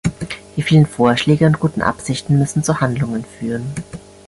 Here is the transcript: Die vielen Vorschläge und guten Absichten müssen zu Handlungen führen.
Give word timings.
Die 0.57 0.63
vielen 0.63 0.87
Vorschläge 0.87 1.45
und 1.45 1.59
guten 1.59 1.83
Absichten 1.83 2.39
müssen 2.39 2.63
zu 2.63 2.81
Handlungen 2.81 3.23
führen. 3.23 3.71